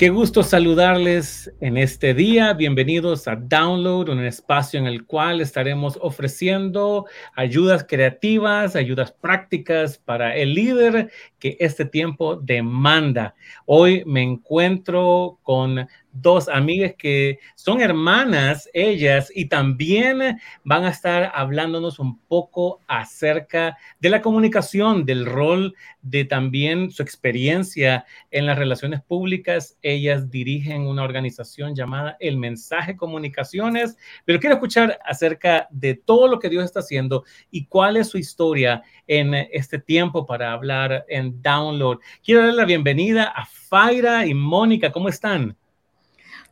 [0.00, 2.54] Qué gusto saludarles en este día.
[2.54, 7.04] Bienvenidos a Download, un espacio en el cual estaremos ofreciendo
[7.34, 13.34] ayudas creativas, ayudas prácticas para el líder que este tiempo demanda.
[13.66, 21.30] Hoy me encuentro con dos amigas que son hermanas, ellas, y también van a estar
[21.34, 28.58] hablándonos un poco acerca de la comunicación, del rol de también su experiencia en las
[28.58, 29.76] relaciones públicas.
[29.82, 36.38] Ellas dirigen una organización llamada El Mensaje Comunicaciones, pero quiero escuchar acerca de todo lo
[36.38, 41.40] que Dios está haciendo y cuál es su historia en este tiempo para hablar en
[41.42, 41.98] Download.
[42.24, 44.92] Quiero darle la bienvenida a Faira y Mónica.
[44.92, 45.56] ¿Cómo están?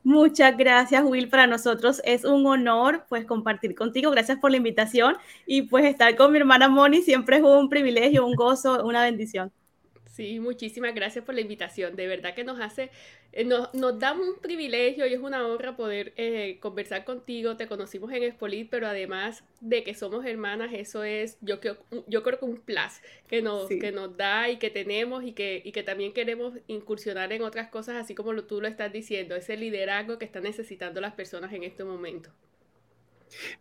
[0.03, 1.29] Muchas gracias, Will.
[1.29, 4.11] Para nosotros es un honor pues compartir contigo.
[4.11, 5.17] Gracias por la invitación
[5.47, 9.53] y pues estar con mi hermana Moni siempre es un privilegio, un gozo, una bendición.
[10.19, 11.95] Sí, muchísimas gracias por la invitación.
[11.95, 12.91] De verdad que nos hace,
[13.33, 17.57] eh, nos, nos, da un privilegio y es una honra poder eh, conversar contigo.
[17.57, 21.77] Te conocimos en Espolit, pero además de que somos hermanas, eso es, yo creo,
[22.09, 25.63] yo creo que un plus que nos, que nos da y que tenemos y que,
[25.65, 29.37] y que también queremos incursionar en otras cosas, así como lo, tú lo estás diciendo,
[29.37, 32.31] ese liderazgo que están necesitando las personas en este momento.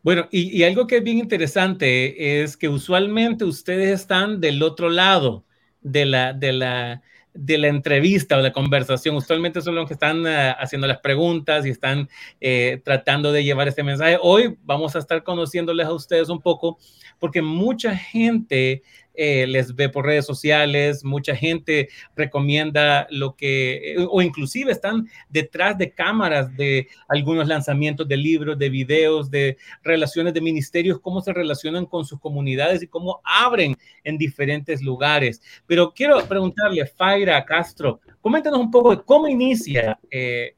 [0.02, 4.90] Bueno, y, y algo que es bien interesante es que usualmente ustedes están del otro
[4.90, 5.46] lado
[5.82, 7.02] de la, de la,
[7.34, 9.16] de la entrevista o la conversación.
[9.16, 12.10] Usualmente son los que están uh, haciendo las preguntas y están
[12.42, 14.18] eh, tratando de llevar este mensaje.
[14.22, 16.78] Hoy vamos a estar conociéndoles a ustedes un poco
[17.20, 18.82] porque mucha gente
[19.20, 25.10] eh, les ve por redes sociales, mucha gente recomienda lo que, eh, o inclusive están
[25.28, 31.22] detrás de cámaras de algunos lanzamientos de libros, de videos, de relaciones de ministerios, cómo
[31.22, 35.42] se relacionan con sus comunidades y cómo abren en diferentes lugares.
[35.66, 40.54] Pero quiero preguntarle, Faira Castro, coméntanos un poco de cómo inicia eh,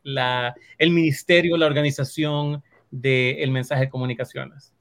[0.77, 2.61] el ministerio, la organización
[2.91, 4.73] del mensaje de comunicaciones.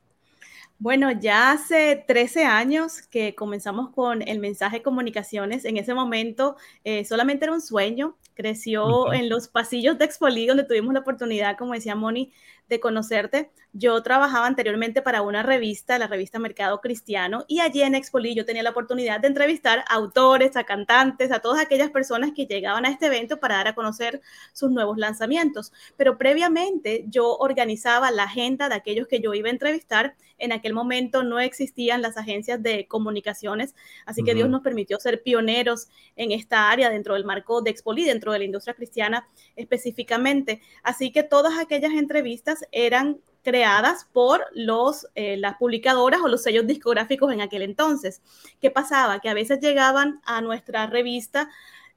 [0.81, 5.65] Bueno, ya hace 13 años que comenzamos con el mensaje comunicaciones.
[5.65, 8.17] En ese momento eh, solamente era un sueño.
[8.35, 12.33] Creció en los pasillos de Expoli, donde tuvimos la oportunidad, como decía Moni,
[12.69, 13.51] de conocerte.
[13.75, 18.47] Yo trabajaba anteriormente para una revista, la revista Mercado Cristiano, y allí en Expoli yo
[18.47, 22.87] tenía la oportunidad de entrevistar a autores, a cantantes, a todas aquellas personas que llegaban
[22.87, 24.23] a este evento para dar a conocer
[24.55, 25.73] sus nuevos lanzamientos.
[25.99, 30.17] Pero previamente yo organizaba la agenda de aquellos que yo iba a entrevistar.
[30.39, 33.75] En aquel momento no existían las agencias de comunicaciones,
[34.07, 38.05] así que Dios nos permitió ser pioneros en esta área dentro del marco de Expoli,
[38.05, 40.63] dentro de la industria cristiana específicamente.
[40.83, 46.67] Así que todas aquellas entrevistas eran creadas por los, eh, las publicadoras o los sellos
[46.67, 48.23] discográficos en aquel entonces.
[48.61, 49.21] ¿Qué pasaba?
[49.21, 51.49] Que a veces llegaban a nuestra revista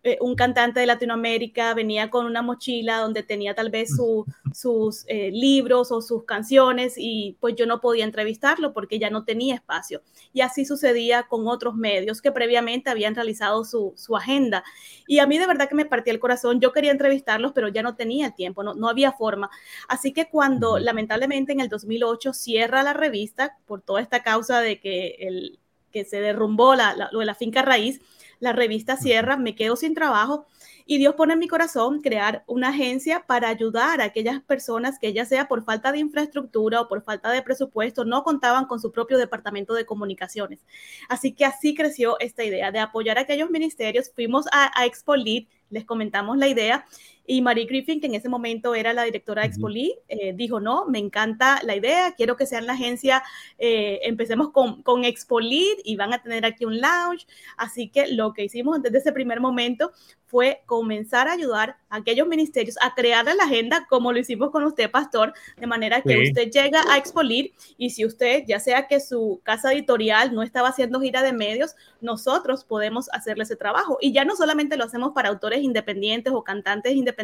[0.03, 3.91] eh, un cantante de Latinoamérica venía con una mochila donde tenía tal vez
[4.53, 9.25] sus eh, libros o sus canciones y pues yo no podía entrevistarlo porque ya no
[9.25, 10.01] tenía espacio.
[10.33, 14.63] Y así sucedía con otros medios que previamente habían realizado su, agenda.
[15.07, 17.81] Y a mí de verdad que me partía el corazón, yo quería entrevistarlos, pero ya
[17.81, 19.49] no tenía tiempo, no, no había forma.
[19.87, 24.79] Así que cuando lamentablemente en el 2008 cierra la revista por toda esta causa de
[24.79, 25.59] que, el,
[25.91, 28.01] que se derrumbó la, la, lo de la finca raíz,
[28.39, 30.47] la revista cierra, me quedo sin trabajo
[30.85, 35.13] y Dios pone en mi corazón crear una agencia para ayudar a aquellas personas que
[35.13, 38.91] ya sea por falta de infraestructura o por falta de presupuesto no contaban con su
[38.91, 40.59] propio departamento de comunicaciones.
[41.07, 44.11] Así que así creció esta idea de apoyar a aquellos ministerios.
[44.13, 46.85] Fuimos a, a Expo les comentamos la idea
[47.31, 50.85] y Marie Griffin, que en ese momento era la directora de Expoli, eh, dijo, no,
[50.87, 53.23] me encanta la idea, quiero que sean la agencia,
[53.57, 57.25] eh, empecemos con, con Expolit y van a tener aquí un lounge.
[57.55, 59.93] Así que lo que hicimos desde ese primer momento
[60.25, 64.63] fue comenzar a ayudar a aquellos ministerios a crear la agenda como lo hicimos con
[64.63, 68.99] usted, pastor, de manera que usted llega a Expolit y si usted, ya sea que
[69.01, 73.97] su casa editorial no estaba haciendo gira de medios, nosotros podemos hacerle ese trabajo.
[74.01, 77.20] Y ya no solamente lo hacemos para autores independientes o cantantes independientes,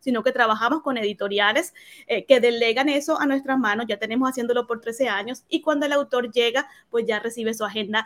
[0.00, 1.74] sino que trabajamos con editoriales
[2.06, 3.86] eh, que delegan eso a nuestras manos.
[3.88, 7.64] Ya tenemos haciéndolo por 13 años y cuando el autor llega, pues ya recibe su
[7.64, 8.04] agenda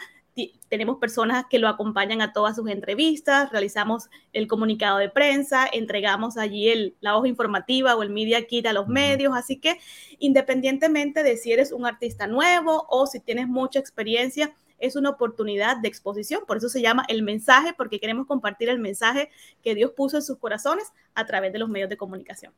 [0.68, 6.36] tenemos personas que lo acompañan a todas sus entrevistas, realizamos el comunicado de prensa, entregamos
[6.36, 9.78] allí el, la hoja informativa o el media kit a los medios, así que
[10.18, 15.76] independientemente de si eres un artista nuevo o si tienes mucha experiencia, es una oportunidad
[15.76, 16.42] de exposición.
[16.46, 19.30] Por eso se llama el mensaje, porque queremos compartir el mensaje
[19.62, 22.52] que Dios puso en sus corazones a través de los medios de comunicación.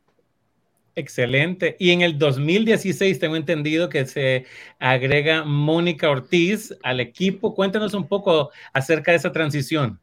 [0.95, 1.77] Excelente.
[1.79, 4.45] Y en el 2016 tengo entendido que se
[4.79, 7.55] agrega Mónica Ortiz al equipo.
[7.55, 9.99] Cuéntanos un poco acerca de esa transición.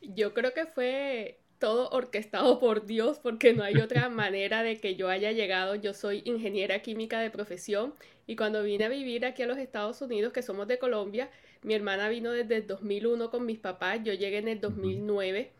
[0.00, 4.96] Yo creo que fue todo orquestado por Dios porque no hay otra manera de que
[4.96, 5.74] yo haya llegado.
[5.74, 7.94] Yo soy ingeniera química de profesión
[8.26, 11.30] y cuando vine a vivir aquí a los Estados Unidos, que somos de Colombia,
[11.62, 15.50] mi hermana vino desde el 2001 con mis papás, yo llegué en el 2009.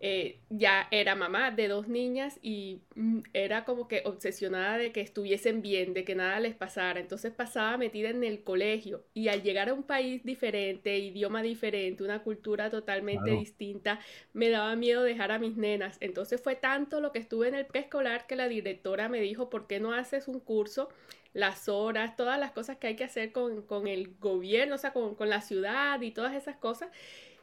[0.00, 5.00] Eh, ya era mamá de dos niñas y mm, era como que obsesionada de que
[5.00, 7.00] estuviesen bien, de que nada les pasara.
[7.00, 12.04] Entonces pasaba metida en el colegio y al llegar a un país diferente, idioma diferente,
[12.04, 13.98] una cultura totalmente distinta,
[14.32, 15.96] me daba miedo dejar a mis nenas.
[16.00, 19.66] Entonces fue tanto lo que estuve en el preescolar que la directora me dijo, ¿por
[19.66, 20.88] qué no haces un curso?
[21.34, 25.14] las horas, todas las cosas que hay que hacer con, el gobierno, o sea, con,
[25.14, 26.88] con la ciudad y todas esas cosas,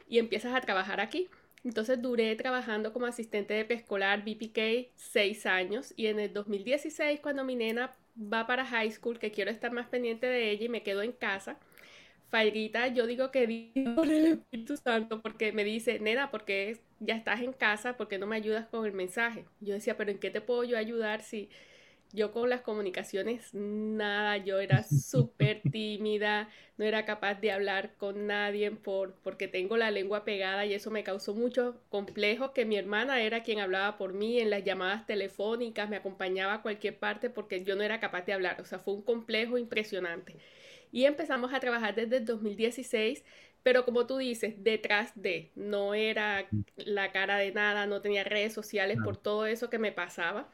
[0.08, 1.28] y empiezas a trabajar aquí.
[1.66, 7.44] Entonces duré trabajando como asistente de preescolar BPK seis años y en el 2016 cuando
[7.44, 10.84] mi nena va para high school, que quiero estar más pendiente de ella y me
[10.84, 11.58] quedo en casa,
[12.30, 17.40] Fairita, yo digo que por el Espíritu Santo porque me dice, nena, porque ya estás
[17.40, 19.44] en casa, porque no me ayudas con el mensaje?
[19.60, 21.50] Yo decía, pero ¿en qué te puedo yo ayudar si
[22.12, 26.48] yo con las comunicaciones, nada, yo era súper tímida,
[26.78, 30.90] no era capaz de hablar con nadie por, porque tengo la lengua pegada y eso
[30.90, 35.06] me causó mucho complejo que mi hermana era quien hablaba por mí en las llamadas
[35.06, 38.78] telefónicas, me acompañaba a cualquier parte porque yo no era capaz de hablar, o sea,
[38.78, 40.36] fue un complejo impresionante.
[40.92, 43.24] Y empezamos a trabajar desde el 2016
[43.66, 48.52] pero como tú dices, detrás de, no era la cara de nada, no tenía redes
[48.52, 50.48] sociales por todo eso que me pasaba.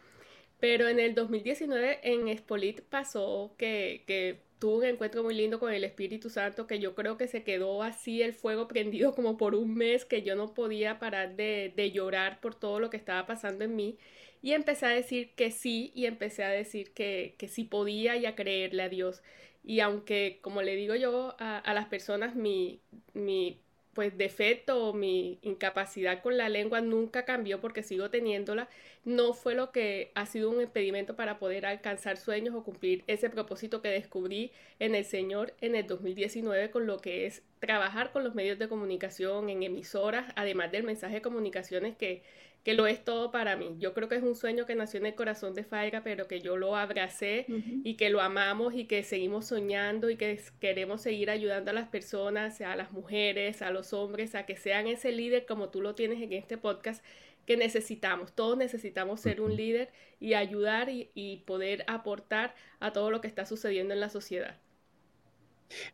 [0.63, 5.73] Pero en el 2019 en Espolit pasó que, que tuve un encuentro muy lindo con
[5.73, 9.57] el Espíritu Santo, que yo creo que se quedó así el fuego prendido como por
[9.57, 13.27] un mes, que yo no podía parar de, de llorar por todo lo que estaba
[13.27, 13.99] pasando en mí.
[14.41, 18.27] Y empecé a decir que sí, y empecé a decir que, que sí podía y
[18.27, 19.21] a creerle a Dios.
[19.65, 22.81] Y aunque, como le digo yo a, a las personas, mi,
[23.15, 23.61] mi
[23.95, 28.69] pues defecto o mi incapacidad con la lengua nunca cambió porque sigo teniéndola,
[29.05, 33.29] no fue lo que ha sido un impedimento para poder alcanzar sueños o cumplir ese
[33.29, 38.25] propósito que descubrí en el Señor en el 2019 con lo que es trabajar con
[38.25, 42.23] los medios de comunicación en emisoras, además del mensaje de comunicaciones que
[42.63, 43.75] que lo es todo para mí.
[43.79, 46.41] Yo creo que es un sueño que nació en el corazón de Faiga, pero que
[46.41, 47.47] yo lo abracé
[47.83, 51.89] y que lo amamos y que seguimos soñando y que queremos seguir ayudando a las
[51.89, 55.97] personas, a las mujeres, a los hombres, a que sean ese líder como tú lo
[55.97, 57.05] tienes en este podcast
[57.47, 58.33] que necesitamos.
[58.33, 63.45] Todos necesitamos ser un líder y ayudar y, poder aportar a todo lo que está
[63.45, 64.57] sucediendo en la sociedad.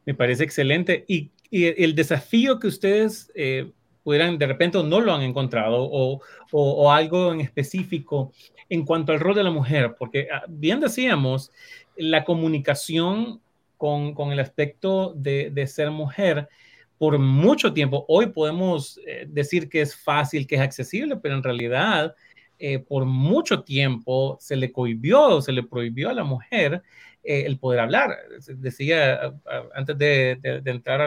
[0.05, 1.07] Me parece excelente.
[1.09, 3.73] Y, el desafío que ustedes eh,
[4.09, 8.33] pudieran de repente no lo han encontrado o, o, algo en específico
[8.71, 11.53] en cuanto al rol de la mujer, porque ah, bien decíamos,
[11.95, 13.43] la comunicación
[13.77, 16.49] con, con el aspecto de, de, ser mujer
[16.97, 21.43] por mucho tiempo, hoy podemos eh, decir que es fácil, que es accesible, pero en
[21.43, 22.15] realidad
[22.59, 26.83] eh, por mucho tiempo se le cohibió, se le prohibió a la mujer
[27.23, 28.17] eh, el poder hablar.
[28.57, 29.35] Decía
[29.75, 31.03] antes de, entrar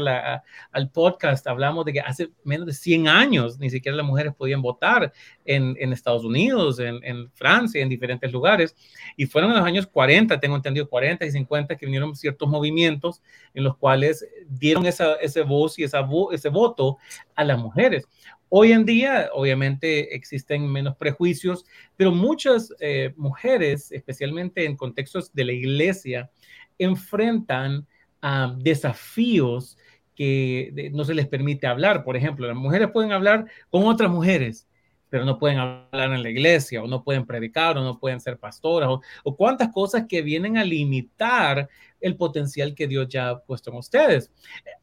[0.71, 4.61] al podcast, hablamos de que hace menos de 100 años ni siquiera las mujeres podían
[4.61, 5.11] votar
[5.45, 8.75] en, Estados Unidos, en, Francia, en diferentes lugares.
[9.17, 13.21] Y fueron en los años 40, tengo entendido, 40 y 50, que vinieron ciertos movimientos
[13.53, 16.97] en los cuales dieron esa, ese voz y esa ese voto
[17.35, 18.07] a las mujeres.
[18.53, 25.45] Hoy en día, obviamente, existen menos prejuicios, pero muchas eh, mujeres, especialmente en contextos de
[25.45, 26.29] la iglesia,
[26.77, 27.87] enfrentan
[28.21, 29.77] a desafíos
[30.15, 32.03] que no se les permite hablar.
[32.03, 34.67] Por ejemplo, las mujeres pueden hablar con otras mujeres,
[35.11, 38.37] pero no pueden hablar en la iglesia, o no pueden predicar, o no pueden ser
[38.37, 43.39] pastoras, o, o cuántas cosas que vienen a limitar el potencial que Dios ya ha
[43.41, 44.31] puesto en ustedes.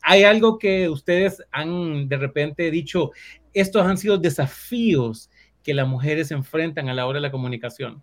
[0.02, 3.10] Hay algo que ustedes han de repente dicho,
[3.54, 5.30] estos han sido desafíos
[5.62, 8.02] que las mujeres enfrentan a la hora de la comunicación.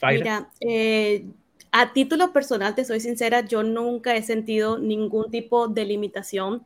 [0.00, 1.26] Mira, eh,
[1.72, 6.64] a título personal, te soy sincera, yo nunca he sentido ningún tipo de limitación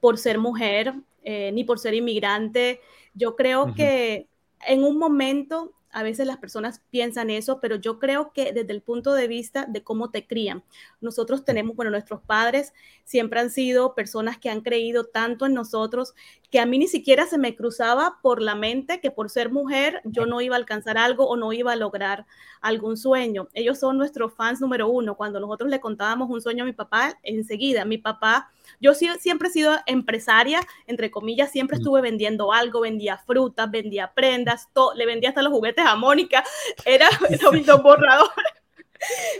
[0.00, 0.94] por ser mujer,
[1.28, 2.80] eh, ni por ser inmigrante.
[3.12, 4.28] Yo creo que
[4.64, 8.80] en un momento a veces las personas piensan eso, pero yo creo que desde el
[8.80, 10.62] punto de vista de cómo te crían,
[11.00, 16.14] nosotros tenemos, bueno, nuestros padres siempre han sido personas que han creído tanto en nosotros
[16.50, 20.00] que a mí ni siquiera se me cruzaba por la mente que por ser mujer
[20.04, 22.26] yo no iba a alcanzar algo o no iba a lograr
[22.60, 23.48] algún sueño.
[23.54, 25.16] Ellos son nuestros fans número uno.
[25.16, 28.50] Cuando nosotros le contábamos un sueño a mi papá, enseguida, mi papá,
[28.80, 34.68] yo siempre he sido empresaria, entre comillas, siempre estuve vendiendo algo, vendía frutas, vendía prendas,
[34.94, 36.44] le vendía hasta los juguetes a Mónica,
[36.84, 37.08] era,
[37.50, 38.30] un borrador.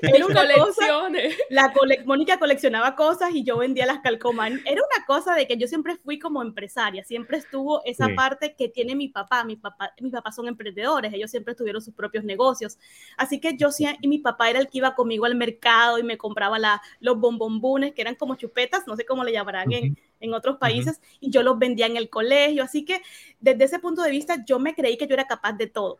[0.03, 1.09] Era una cosa,
[1.51, 1.73] la
[2.05, 4.53] Mónica coleccionaba cosas y yo vendía las calcomas.
[4.65, 8.69] Era una cosa de que yo siempre fui como empresaria, siempre estuvo esa parte que
[8.69, 9.45] tiene mi papá.
[9.45, 12.79] Mi papá, mis papás son emprendedores, ellos siempre tuvieron sus propios negocios.
[13.17, 16.03] Así que yo sí, y mi papá era el que iba conmigo al mercado y
[16.03, 19.99] me compraba la, los bombombunes, que eran como chupetas, no sé cómo le llamarán en,
[20.21, 22.63] en otros países, y yo los vendía en el colegio.
[22.63, 23.03] Así que
[23.41, 25.99] desde ese punto de vista, yo me creí que yo era capaz de todo.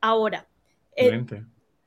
[0.00, 0.46] Ahora,
[0.94, 1.24] eh,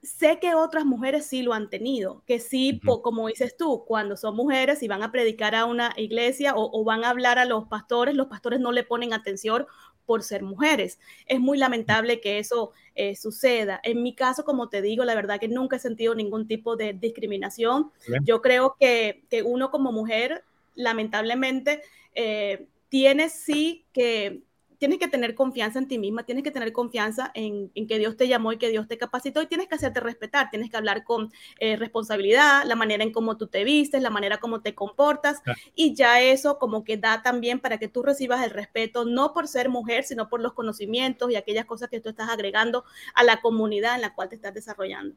[0.03, 4.35] sé que otras mujeres sí lo han tenido, que sí, como dices tú, cuando son
[4.35, 8.15] mujeres y van a predicar a una iglesia o, van a hablar a los pastores,
[8.15, 9.67] los pastores no le ponen atención
[10.05, 10.99] por ser mujeres.
[11.27, 13.79] Es muy lamentable que eso eh, suceda.
[13.83, 16.93] En mi caso, como te digo, la verdad que nunca he sentido ningún tipo de
[16.93, 17.91] discriminación.
[18.23, 20.43] Yo creo que, que, uno como mujer,
[20.73, 21.81] lamentablemente,
[22.15, 24.41] eh, tiene sí que
[24.81, 28.27] tienes que tener confianza en ti misma, tienes que tener confianza en, que Dios te
[28.27, 31.31] llamó y que Dios te capacitó y tienes que hacerte respetar, tienes que hablar con
[31.59, 35.43] eh, responsabilidad, la manera en cómo tú te vistes, la manera como te comportas
[35.75, 39.47] y ya eso como que da también para que tú recibas el respeto, no por
[39.47, 42.83] ser mujer, sino por los conocimientos y aquellas cosas que tú estás agregando
[43.13, 45.15] a la comunidad en la cual te estás desarrollando.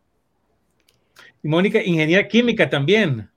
[1.42, 3.30] Mónica, ingeniera química también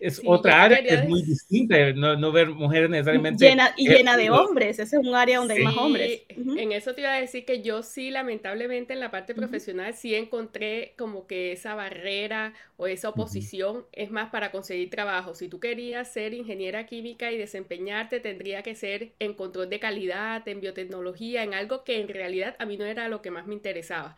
[0.00, 3.46] es otra área que es muy distinta, no, no, ver mujeres necesariamente.
[3.46, 6.22] Llena, y llena de hombres, ese es un área donde hay más hombres.
[6.28, 10.14] En eso te iba a decir que yo sí, lamentablemente, en la parte profesional, sí
[10.14, 15.34] encontré como que esa barrera o esa oposición es más para conseguir trabajo.
[15.34, 20.46] Si tú querías ser ingeniera química y desempeñarte, tendría que ser en control de calidad,
[20.48, 23.54] en biotecnología, en algo que en realidad a mí no era lo que más me
[23.54, 24.16] interesaba.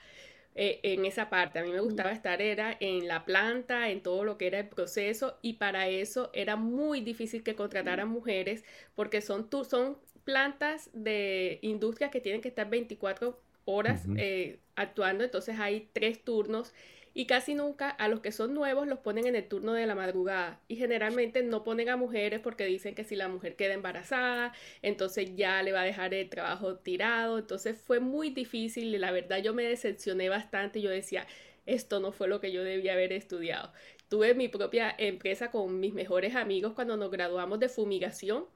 [0.55, 1.59] Eh, en esa parte.
[1.59, 4.69] A mí me gustaba estar era en la planta, en todo lo que era el
[4.69, 8.63] proceso y para eso era muy difícil que contrataran mujeres
[8.95, 15.59] porque son, son plantas de industrias que tienen que estar 24 horas eh, actuando, entonces
[15.59, 16.75] hay tres turnos
[17.14, 19.95] y casi nunca a los que son nuevos los ponen en el turno de la
[19.95, 20.61] madrugada.
[20.69, 25.37] Y generalmente no ponen a mujeres porque dicen que si la mujer queda embarazada, entonces
[25.37, 29.54] ya le va a dejar el trabajo tirado, entonces fue muy difícil la verdad yo
[29.54, 31.26] me decepcioné bastante, yo decía,
[31.66, 33.73] esto no fue lo que yo debía haber estudiado.
[34.09, 38.47] Tuve mi propia empresa con mis mejores amigos cuando nos graduamos de fumigación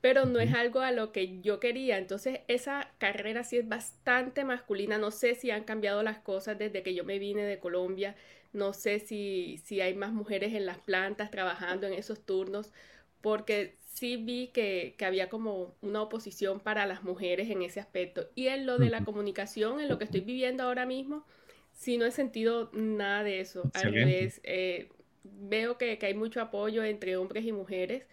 [0.00, 1.98] pero no es algo a lo que yo quería.
[1.98, 4.98] Entonces, esa carrera sí es bastante masculina.
[4.98, 8.14] No sé si han cambiado las cosas desde que yo me vine de Colombia.
[8.52, 12.72] No sé si, si hay más mujeres en las plantas trabajando en esos turnos,
[13.20, 18.28] porque sí vi que, que, había como una oposición para las mujeres en ese aspecto.
[18.36, 21.26] Y en lo de la comunicación, en lo que estoy viviendo ahora mismo,
[21.72, 23.68] sí no he sentido nada de eso.
[23.74, 24.90] Al revés, eh,
[25.24, 28.04] veo que, que hay mucho apoyo entre hombres y mujeres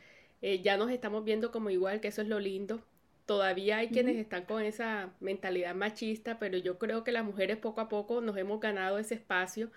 [0.47, 2.79] eh, ya nos estamos viendo como igual, que eso es lo lindo.
[3.25, 7.81] Todavía hay quienes están con esa mentalidad machista, pero yo creo que las mujeres poco
[7.81, 9.71] a poco nos hemos ganado ese espacio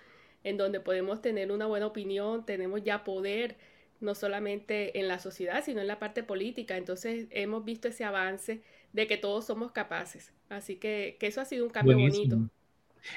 [0.44, 3.56] en donde podemos tener una buena opinión, tenemos ya poder,
[4.00, 6.76] no solamente en la sociedad, sino en la parte política.
[6.76, 8.60] Entonces hemos visto ese avance
[8.92, 10.34] de que todos somos capaces.
[10.50, 12.36] Así que, eso ha sido un cambio bonito.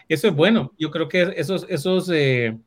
[0.07, 0.71] Eso es bueno.
[0.79, 2.57] Yo creo que esos, esos eh,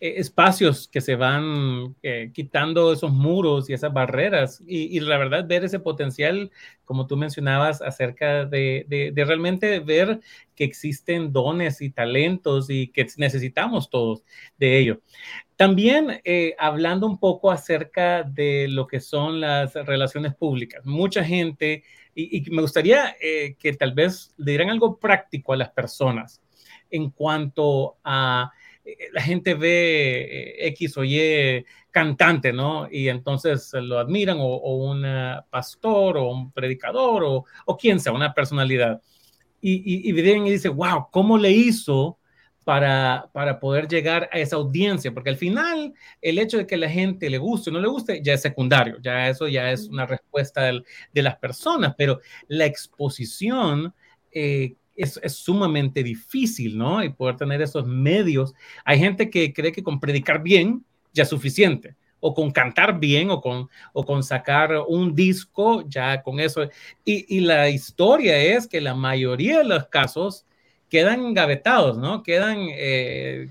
[0.00, 5.46] eh, espacios que se van eh, quitando esos muros y esas barreras y, la verdad
[5.46, 6.50] ver ese potencial,
[6.84, 10.20] como tú mencionabas, acerca de, realmente ver
[10.54, 14.22] que existen dones y talentos y que necesitamos todos
[14.58, 15.00] de ello.
[15.56, 21.82] También eh, hablando un poco acerca de lo que son las relaciones públicas, mucha gente,
[22.14, 23.14] y, y me gustaría
[23.58, 26.40] que tal vez le dieran algo práctico a las personas
[26.90, 28.52] en cuanto a
[29.12, 32.88] la gente ve eh, X o Y cantante, ¿no?
[32.90, 35.04] Y entonces lo admiran, o, un
[35.50, 39.00] pastor, o un predicador, o, o quien sea, una personalidad.
[39.60, 42.18] Y, y, y dice, wow, ¿cómo le hizo
[42.64, 45.12] para, para poder llegar a esa audiencia?
[45.14, 48.20] Porque al final, el hecho de que la gente le guste o no le guste
[48.22, 50.70] ya es secundario, ya eso ya es una respuesta
[51.12, 53.94] de las personas, pero la exposición...
[54.30, 57.02] Eh, es, sumamente difícil, ¿no?
[57.02, 58.54] Y poder tener esos medios.
[58.84, 63.30] Hay gente que cree que con predicar bien ya es suficiente, o con cantar bien,
[63.30, 66.68] o con, o con sacar un disco, ya con eso.
[67.04, 70.44] Y, la historia es que la mayoría de los casos
[70.90, 72.22] quedan engavetados, ¿no?
[72.22, 73.48] Quedan, eh,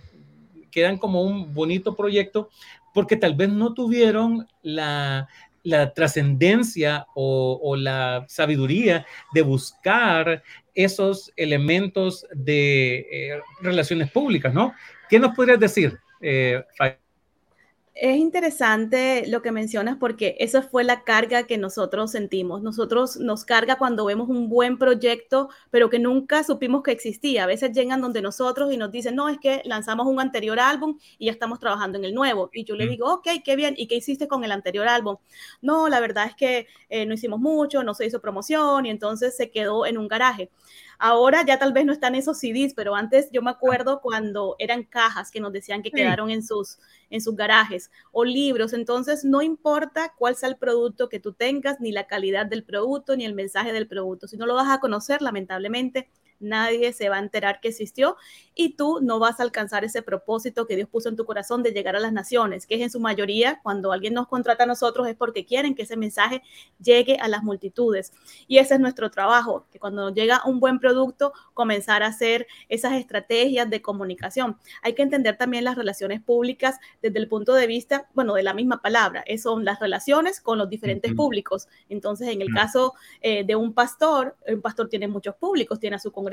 [0.72, 2.50] quedan como un bonito proyecto
[2.94, 5.28] porque tal vez no tuvieron la,
[5.66, 10.44] la trascendencia o, la sabiduría de buscar
[10.76, 14.74] esos elementos de eh, relaciones públicas, ¿no?
[15.10, 16.64] ¿Qué nos podrías decir, eh,
[17.96, 22.62] es interesante lo que mencionas porque esa fue la carga que nosotros sentimos.
[22.62, 27.46] Nosotros nos carga cuando vemos un buen proyecto, pero que nunca supimos que existía.
[27.46, 31.00] A veces llegan donde nosotros y nos dicen, no, es que lanzamos un anterior álbum
[31.18, 32.50] y ya estamos trabajando en el nuevo.
[32.54, 33.76] Y yo le digo, ok, qué bien.
[33.78, 35.16] ¿Y qué hiciste con el anterior álbum?
[35.62, 39.38] No, la verdad es que eh, no hicimos mucho, no se hizo promoción y entonces
[39.38, 40.50] se quedó en un garaje.
[40.98, 44.84] Ahora ya tal vez no están esos CDs, pero antes yo me acuerdo cuando eran
[44.84, 48.74] cajas que nos decían que quedaron en sus, en sus garajes o libros.
[48.74, 53.16] Entonces, no importa cuál sea el producto que tú tengas, ni la calidad del producto,
[53.16, 54.28] ni el mensaje del producto.
[54.28, 58.18] Si no lo vas a conocer, lamentablemente, nadie se va a enterar que existió
[58.54, 61.72] y tú no vas a alcanzar ese propósito que Dios puso en tu corazón de
[61.72, 65.08] llegar a las naciones, que es en su mayoría cuando alguien nos contrata a nosotros
[65.08, 66.42] es porque quieren que ese mensaje
[66.82, 68.12] llegue a las multitudes.
[68.48, 72.94] Y ese es nuestro trabajo, que cuando llega un buen producto, comenzar a hacer esas
[72.94, 74.58] estrategias de comunicación.
[74.82, 78.54] Hay que entender también las relaciones públicas desde el punto de vista, bueno, de la
[78.54, 81.68] misma palabra, son las relaciones con los diferentes públicos.
[81.90, 86.00] Entonces, en el caso eh, de un pastor, un pastor tiene muchos públicos, tiene a
[86.00, 86.25] su congregación,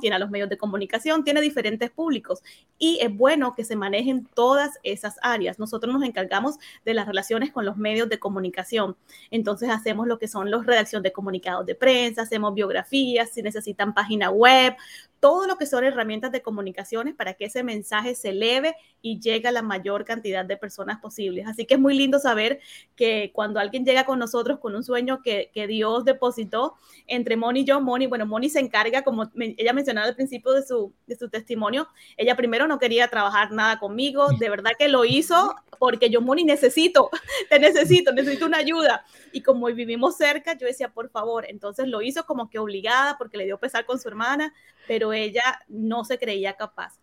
[0.00, 2.42] tiene a los medios de comunicación, tiene diferentes públicos
[2.78, 5.58] y es bueno que se manejen todas esas áreas.
[5.58, 8.96] Nosotros nos encargamos de las relaciones con los medios de comunicación.
[9.30, 13.94] Entonces hacemos lo que son los redacción de comunicados de prensa, hacemos biografías, si necesitan
[13.94, 14.74] página web,
[15.22, 19.46] todo lo que son herramientas de comunicaciones para que ese mensaje se eleve y llegue
[19.46, 21.46] a la mayor cantidad de personas posibles.
[21.46, 22.58] Así que es muy lindo saber
[22.96, 26.74] que cuando alguien llega con nosotros con un sueño que, Dios depositó
[27.06, 30.66] entre Moni y yo, Moni, bueno, Moni se encarga, como ella mencionaba al principio de
[30.66, 31.86] su, de su testimonio,
[32.16, 36.42] ella primero no quería trabajar nada conmigo, de verdad que lo hizo porque yo, Moni,
[36.42, 37.10] necesito,
[37.48, 39.04] te necesito, necesito una ayuda.
[39.32, 43.36] Y como vivimos cerca, yo decía, por favor, entonces lo hizo como que obligada porque
[43.36, 44.52] le dio pesar con su hermana,
[44.86, 47.00] pero ella no se creía capaz.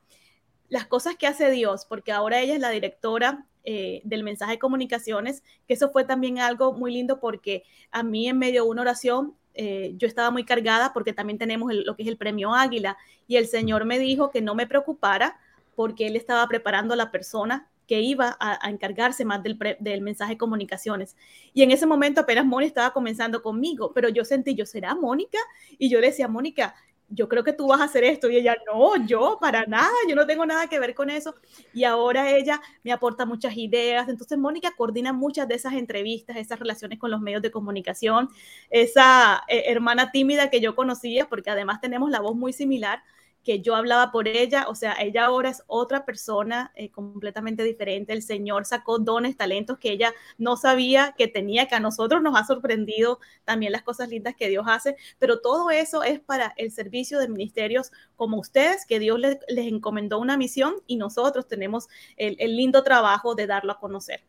[0.67, 4.59] Las cosas que hace Dios, porque ahora ella es la directora eh, del mensaje de
[4.59, 8.81] comunicaciones, que eso fue también algo muy lindo porque a mí en medio de una
[8.81, 12.97] oración eh, yo estaba muy cargada porque también tenemos lo que es el premio Águila
[13.27, 15.37] y el Señor me dijo que no me preocupara
[15.75, 20.33] porque Él estaba preparando a la persona que iba a, encargarse más del, del, mensaje
[20.33, 21.17] de comunicaciones.
[21.53, 25.39] Y en ese momento apenas Mónica estaba comenzando conmigo, pero yo sentí, yo será Mónica,
[25.79, 26.75] y yo decía, Mónica,
[27.09, 28.29] yo creo que tú vas a hacer esto.
[28.29, 31.35] Y ella, no, yo para nada, yo no tengo nada que ver con eso.
[31.73, 34.09] Y ahora ella me aporta muchas ideas.
[34.09, 38.29] Entonces, Mónica coordina muchas de esas entrevistas, esas relaciones con los medios de comunicación,
[38.69, 43.03] esa eh, hermana tímida que yo conocía, porque además tenemos la voz muy similar
[43.43, 48.13] que yo hablaba por ella, o sea, ella ahora es otra persona eh, completamente diferente.
[48.13, 52.37] El Señor sacó dones, talentos que ella no sabía que tenía, que a nosotros nos
[52.37, 56.71] ha sorprendido también las cosas lindas que Dios hace, pero todo eso es para el
[56.71, 62.35] servicio de ministerios como ustedes, que Dios les, encomendó una misión y nosotros tenemos el,
[62.55, 64.21] lindo trabajo de darlo a conocer.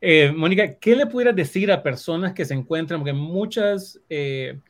[0.00, 4.00] Eh, Mónica, ¿qué le pudieras decir a personas que se encuentran, porque muchas...
[4.08, 4.60] Eh,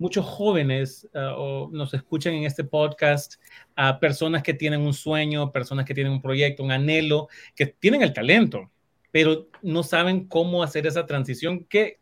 [0.00, 3.34] muchos jóvenes o nos escuchan en este podcast
[3.76, 8.00] a personas que tienen un sueño, personas que tienen un proyecto, un anhelo, que tienen
[8.00, 8.70] el talento,
[9.12, 11.64] pero no saben cómo hacer esa transición.
[11.64, 11.98] ¿Qué,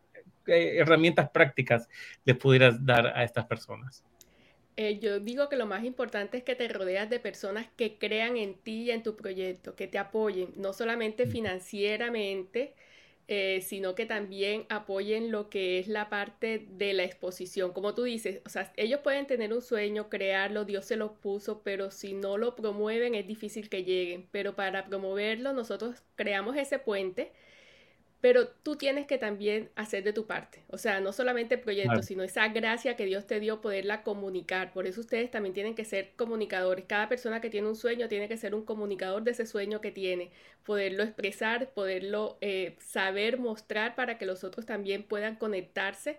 [0.46, 1.88] herramientas prácticas
[2.24, 4.04] les pudieras dar a estas personas?
[4.76, 8.36] Eh, yo digo que lo más importante es que te rodeas de personas que crean
[8.36, 12.74] en ti y en tu proyecto, que te apoyen, no solamente financieramente,
[13.28, 17.72] eh, sino que también apoyen lo que es la parte de la exposición.
[17.72, 21.62] Como tú dices, o sea, ellos pueden tener un sueño, crearlo, Dios se lo puso,
[21.62, 24.26] pero si no lo promueven es difícil que lleguen.
[24.32, 27.32] Pero para promoverlo nosotros creamos ese puente
[28.20, 30.64] pero tú tienes que también hacer de tu parte.
[30.68, 34.72] O sea, no solamente el proyecto, sino esa gracia que Dios te dio poderla comunicar.
[34.72, 36.84] Por eso ustedes también tienen que ser comunicadores.
[36.86, 39.92] Cada persona que tiene un sueño tiene que ser un comunicador de ese sueño que
[39.92, 40.32] tiene.
[40.64, 46.18] Poderlo expresar, poderlo eh, saber mostrar para que los otros también puedan conectarse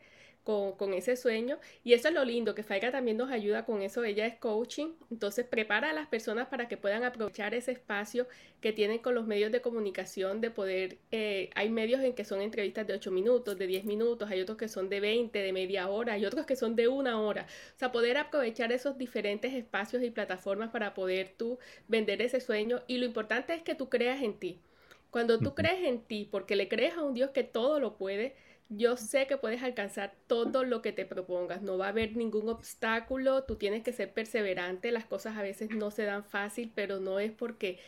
[0.78, 1.60] con, ese sueño.
[1.84, 4.04] Y eso es lo lindo, que Faiga también nos ayuda con eso.
[4.04, 8.28] Ella es coaching, entonces prepara a las personas para que puedan aprovechar ese espacio
[8.60, 12.42] que tienen con los medios de comunicación, de poder, eh, hay medios en que son
[12.42, 15.88] entrevistas de 8 minutos, de 10 minutos, hay otros que son de 20, de media
[15.88, 17.46] hora, hay otros que son de una hora.
[17.76, 22.82] O sea, poder aprovechar esos diferentes espacios y plataformas para poder tú vender ese sueño.
[22.88, 24.60] Y lo importante es que tú creas en ti.
[25.12, 28.36] Cuando tú crees en ti, porque le crees a un Dios que todo lo puede,
[28.70, 32.50] yo sé que puedes alcanzar todo lo que te propongas, no va a haber ningún
[32.50, 37.00] obstáculo, tú tienes que ser perseverante, las cosas a veces no se dan fácil, pero
[37.00, 37.80] no es porque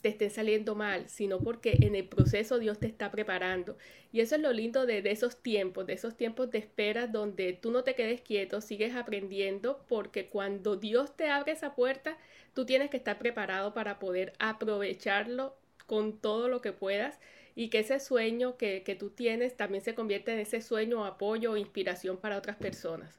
[0.00, 3.76] te estén saliendo mal, sino porque en el proceso Dios te está preparando.
[4.12, 7.72] Y eso es lo lindo de, esos tiempos, de esos tiempos de espera donde tú
[7.72, 12.16] no te quedes quieto, sigues aprendiendo, porque cuando Dios te abre esa puerta,
[12.54, 17.18] tú tienes que estar preparado para poder aprovecharlo con todo lo que puedas
[17.58, 21.56] y que ese sueño que, que tú tienes también se convierta en ese sueño, apoyo
[21.56, 23.18] inspiración para otras personas.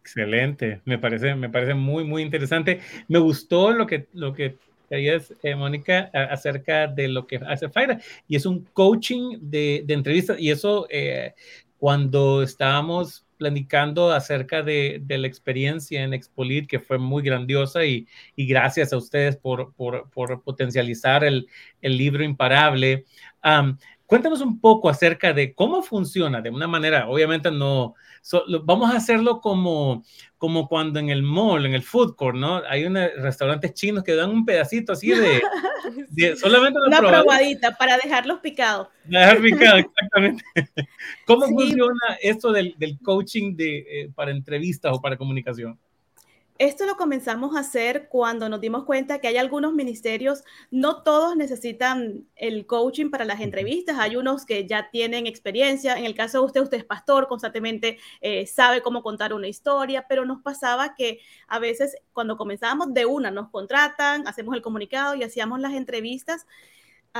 [0.00, 2.80] Excelente, me parece, me parece muy, muy interesante.
[3.06, 4.56] Me gustó lo que, lo que
[4.90, 9.94] es, eh, Mónica, acerca de lo que hace Faira, y es un coaching de, de
[9.94, 11.34] entrevistas, y eso eh,
[11.78, 18.92] cuando estábamos platicando acerca de, la experiencia en Expolit, que fue muy grandiosa, y, gracias
[18.92, 19.72] a ustedes por,
[20.44, 21.46] potencializar el,
[21.80, 23.04] libro imparable.
[24.08, 27.94] Cuéntanos un poco acerca de cómo funciona de una manera, obviamente no,
[28.64, 30.02] vamos a hacerlo como,
[30.38, 32.62] como cuando en el mall, en el food court, ¿no?
[32.70, 35.42] Hay unos restaurantes chinos que dan un pedacito así de,
[36.40, 38.88] solamente una, probadita para dejarlos picados.
[39.04, 40.42] Dejar picados, exactamente.
[41.26, 45.78] ¿Cómo funciona esto del, del coaching de, eh, para entrevistas o para comunicación?
[46.58, 50.42] Esto lo comenzamos a hacer cuando nos dimos cuenta que hay algunos ministerios,
[50.72, 56.04] no todos necesitan el coaching para las entrevistas, hay unos que ya tienen experiencia, en
[56.04, 60.24] el caso de usted, usted es pastor, constantemente eh, sabe cómo contar una historia, pero
[60.24, 65.22] nos pasaba que a veces cuando comenzábamos de una nos contratan, hacemos el comunicado y
[65.22, 66.44] hacíamos las entrevistas,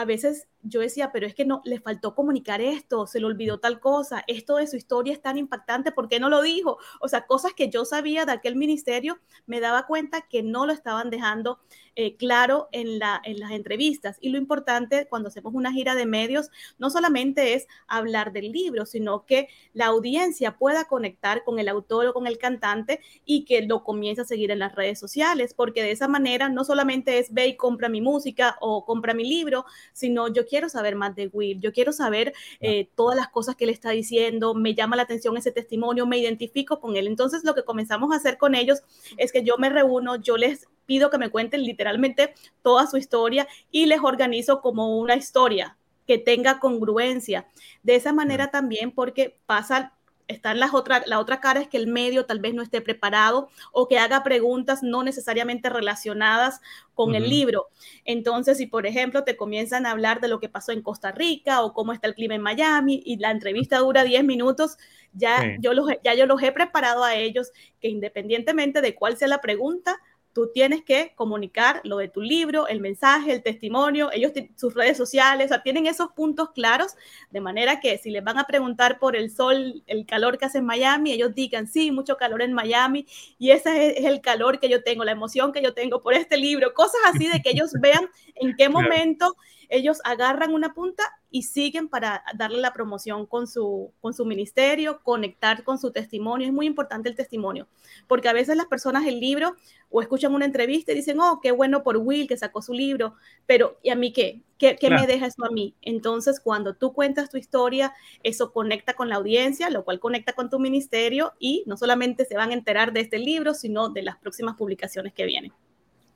[0.01, 3.61] a veces yo decía, pero es que no, le faltó comunicar esto, se le olvidó
[3.61, 6.79] tal cosa, esto de su historia es tan impactante, ¿por qué no lo dijo?
[7.01, 10.73] O sea, cosas que yo sabía de aquel ministerio, me daba cuenta que no lo
[10.73, 11.61] estaban dejando
[11.95, 14.19] eh, claro en, la, en las entrevistas.
[14.21, 18.87] Y lo importante cuando hacemos una gira de medios, no solamente es hablar del libro,
[18.87, 23.63] sino que la audiencia pueda conectar con el autor o con el cantante y que
[23.63, 27.33] lo comience a seguir en las redes sociales, porque de esa manera no solamente es
[27.33, 31.29] ve y compra mi música o compra mi libro, sino yo quiero saber más de
[31.33, 35.03] Will, yo quiero saber eh, todas las cosas que él está diciendo, me llama la
[35.03, 37.07] atención ese testimonio, me identifico con él.
[37.07, 38.83] Entonces lo que comenzamos a hacer con ellos
[39.17, 43.47] es que yo me reúno, yo les pido que me cuenten literalmente toda su historia
[43.71, 47.47] y les organizo como una historia que tenga congruencia.
[47.83, 49.98] De esa manera también porque pasa
[50.29, 53.49] están las otra, la otra cara es que el medio tal vez no esté preparado
[53.73, 56.61] o que haga preguntas no necesariamente relacionadas
[56.95, 57.69] con el libro.
[58.05, 61.63] Entonces, si por ejemplo te comienzan a hablar de lo que pasó en Costa Rica
[61.63, 64.77] o cómo está el clima en Miami y la entrevista dura 10 minutos,
[65.13, 69.29] ya, yo los, ya yo los he preparado a ellos que independientemente de cuál sea
[69.29, 69.99] la pregunta,
[70.39, 74.97] tú tienes que comunicar lo de tu libro, el mensaje, el testimonio, ellos sus redes
[74.97, 76.95] sociales, o sea, tienen esos puntos claros,
[77.33, 80.59] de manera que si les van a preguntar por el sol, el calor que hace
[80.59, 83.05] en Miami, ellos digan, sí, mucho calor en Miami,
[83.37, 86.37] y ese es, el calor que yo tengo, la emoción que yo tengo por este
[86.37, 89.37] libro, cosas así de que ellos vean en qué momento
[89.69, 95.03] ellos agarran una punta y siguen para darle la promoción con su, con su ministerio,
[95.03, 96.47] conectar con su testimonio.
[96.47, 97.69] Es muy importante el testimonio,
[98.07, 99.55] porque a veces las personas el libro
[99.91, 103.15] o escuchan una entrevista y dicen, oh, qué bueno por Will que sacó su libro,
[103.47, 104.43] pero ¿y a mí qué?
[104.57, 105.77] ¿Qué, qué me deja eso a mí?
[105.83, 110.51] Entonces, cuando tú cuentas tu historia, eso conecta con la audiencia, lo cual conecta con
[110.51, 114.17] tu ministerio y no solamente se van a enterar de este libro, sino de las
[114.17, 115.53] próximas publicaciones que vienen.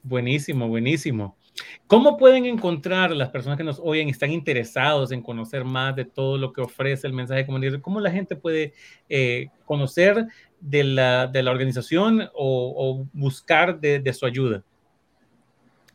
[0.02, 1.36] Buenísimo, buenísimo.
[1.86, 6.38] ¿Cómo pueden encontrar las personas que nos oyen están interesados en conocer más de todo
[6.38, 7.82] lo que ofrece el mensaje comunitario?
[7.82, 8.72] ¿Cómo la gente puede
[9.08, 10.28] eh, conocer
[10.60, 14.62] de la, de la organización o, buscar de, su ayuda?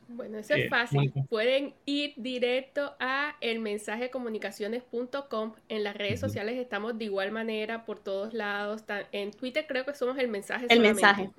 [0.09, 1.11] Bueno, eso es eh, fácil.
[1.29, 5.53] Pueden ir directo a elmensajecomunicaciones.com.
[5.69, 8.83] En las redes sociales estamos de igual manera por todos lados.
[9.11, 10.65] En Twitter creo que somos el mensaje.
[10.69, 11.29] El mensaje.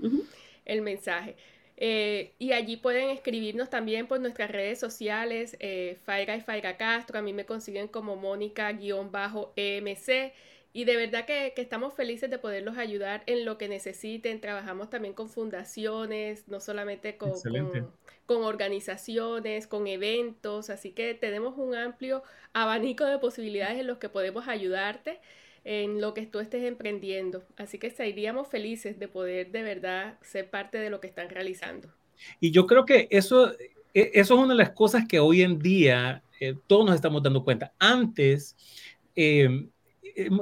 [0.64, 1.36] El mensaje.
[1.80, 7.20] Eh, y allí pueden escribirnos también por nuestras redes sociales, eh, Faiga y Faiga Castro,
[7.20, 8.82] a mí me consiguen como Mónica-EMC.
[10.72, 14.40] Y de verdad que, estamos felices de poderlos ayudar en lo que necesiten.
[14.40, 17.32] Trabajamos también con fundaciones, no solamente con,
[18.26, 20.70] con, organizaciones, con eventos.
[20.70, 25.20] Así que tenemos un amplio abanico de posibilidades en los que podemos ayudarte
[25.64, 27.44] en lo que tú estés emprendiendo.
[27.56, 31.88] Así que estaríamos felices de poder de verdad ser parte de lo que están realizando.
[32.40, 33.52] Y yo creo que eso,
[33.94, 37.22] e, eso es una de las cosas que hoy en día eh, todos nos estamos
[37.22, 37.72] dando cuenta.
[37.78, 38.56] Antes
[39.14, 39.68] em,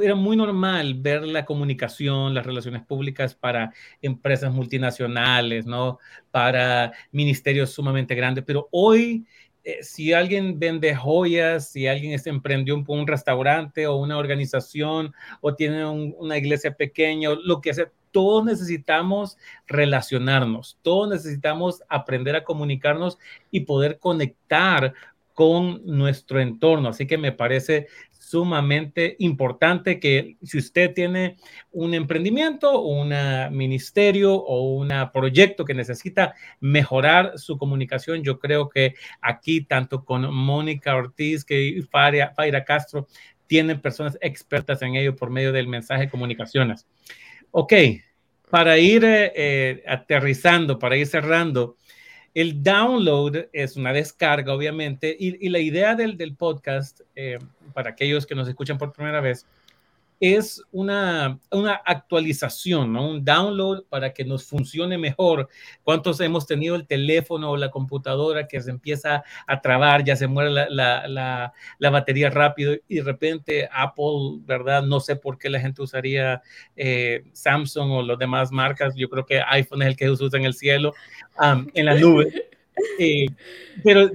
[0.01, 5.99] era muy normal ver la comunicación, las relaciones públicas para empresas multinacionales, ¿no?
[6.31, 9.27] Para ministerios sumamente grandes, pero hoy
[9.67, 15.57] eh, si alguien vende joyas, si alguien emprendió un, un restaurante o una organización o
[15.57, 23.19] tiene una iglesia pequeña, lo que sea, todos necesitamos relacionarnos, todos necesitamos aprender a comunicarnos
[23.51, 24.95] y poder conectar
[25.35, 26.91] con nuestro entorno.
[26.91, 31.37] Así que me parece sumamente importante que si usted tiene
[31.71, 33.15] un emprendimiento, un
[33.53, 40.35] ministerio o un proyecto que necesita mejorar su comunicación, yo creo que aquí tanto con
[40.35, 43.07] Mónica Ortiz que Faira, Castro
[43.47, 46.87] tienen personas expertas en ello por medio del mensaje de comunicaciones.
[47.51, 47.73] Ok,
[48.51, 51.77] para ir eh, eh, aterrizando, para ir cerrando,
[52.37, 57.39] el download es una descarga, obviamente, y, la idea del, podcast, eh,
[57.73, 59.47] para aquellos que nos escuchan por primera vez,
[60.21, 63.11] es una, una actualización, ¿no?
[63.11, 65.49] un download para que nos funcione mejor.
[65.83, 70.27] ¿Cuántos hemos tenido el teléfono o la computadora que se empieza a trabar, ya se
[70.27, 74.83] muere la, la, la, batería rápido y de repente Apple, ¿verdad?
[74.83, 76.43] No sé por qué la gente usaría
[76.77, 78.95] eh, Samsung o las demás marcas.
[78.97, 80.95] Yo creo que iPhone es el que se usa en el cielo,
[81.75, 82.33] en la nube.
[82.99, 83.27] Eh,
[83.83, 84.11] pero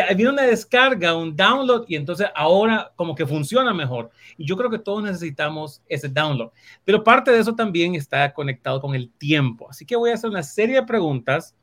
[0.00, 4.10] habido una descarga, un download y entonces ahora como que funciona mejor.
[4.36, 6.50] Y yo creo que todos necesitamos ese download.
[6.84, 9.68] Pero parte de eso también está conectado con el tiempo.
[9.70, 11.54] Así que voy a hacer una serie de preguntas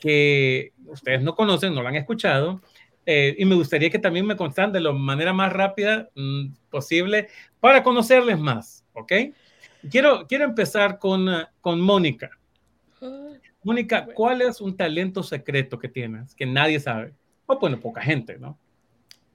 [0.00, 2.60] que ustedes no conocen, no lo han escuchado.
[3.06, 7.28] Eh, y me gustaría que también me contaran de la manera más rápida mm, posible
[7.60, 9.12] para conocerles más, ¿ok?
[9.90, 11.28] Quiero, quiero empezar con,
[11.60, 12.30] con Mónica.
[13.62, 17.12] Mónica, ¿cuál es un talento secreto que tienes que nadie sabe?
[17.46, 18.58] O bueno, poca gente, ¿no?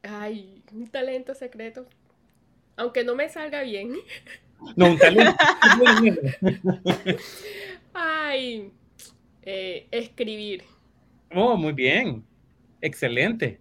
[0.04, 1.86] Ay, un talento secreto.
[2.76, 3.94] Aunque no me salga bien.
[4.76, 5.36] No, un talento.
[7.94, 8.72] Ay,
[9.44, 10.64] eh, escribir.
[11.34, 12.26] Oh, muy bien.
[12.82, 13.60] Excelente.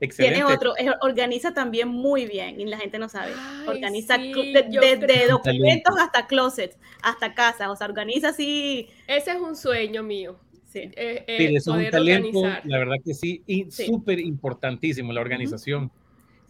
[0.00, 0.36] Excelente.
[0.36, 3.32] Tiene otro, organiza también muy bien y la gente no sabe.
[3.66, 8.88] organiza desde documentos hasta closets, hasta casa, o sea, organiza así.
[9.06, 10.38] Ese es un sueño mío.
[10.74, 15.88] Sí, eh, eh, es un talento, la verdad que sí, y súper importantísimo la organización.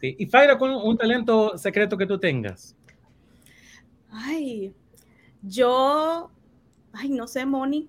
[0.01, 0.17] sí.
[0.19, 2.75] Y Faira, con un talento secreto que tú tengas.
[4.09, 4.73] Ay,
[5.43, 6.31] yo,
[6.95, 7.87] ay, no sé, Moni.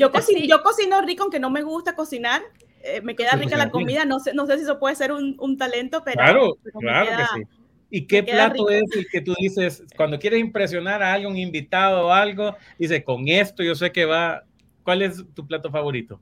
[0.00, 2.40] Yo cocino, yo cocino rico, aunque no me gusta cocinar.
[2.82, 4.06] Eh, me queda rica la comida.
[4.06, 6.14] No sé, no sé si eso puede ser un, un talento, pero.
[6.14, 7.48] Claro, claro que sí.
[7.90, 12.10] ¿Y qué plato es el que tú dices, cuando quieres impresionar a alguien, invitado o
[12.10, 14.44] algo, dice, con esto yo sé que va,
[14.84, 16.20] ¿Cuál es tu plato favorito?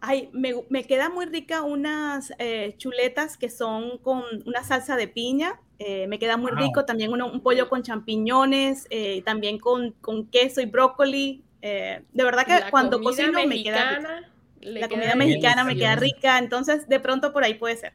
[0.00, 5.08] Ay, me, me queda muy rica unas eh, chuletas que son con una salsa de
[5.08, 5.60] piña.
[5.78, 10.60] Eh, me queda muy rico también un pollo con champiñones, eh, también con, con, queso
[10.60, 11.44] y brócoli.
[11.60, 14.22] de verdad que cuando cocino me queda
[14.60, 17.92] La comida mexicana me queda rica, entonces de pronto por ahí puede ser.